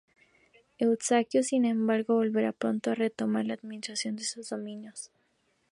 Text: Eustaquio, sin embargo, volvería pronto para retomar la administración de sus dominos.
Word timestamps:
Eustaquio, 0.79 1.43
sin 1.43 1.63
embargo, 1.63 2.15
volvería 2.15 2.53
pronto 2.53 2.89
para 2.89 3.03
retomar 3.03 3.45
la 3.45 3.53
administración 3.53 4.15
de 4.15 4.23
sus 4.23 4.49
dominos. 4.49 5.11